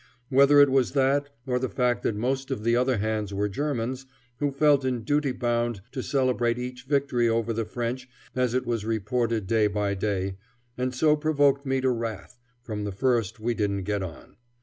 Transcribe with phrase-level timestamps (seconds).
[0.29, 4.07] Whether it was that, or the fact that most of the other hands were Germans,
[4.39, 8.83] who felt in duty bound to celebrate each victory over the French as it was
[8.83, 10.37] reported day by day,
[10.75, 14.37] and so provoked me to wrath from the first we didn't get on.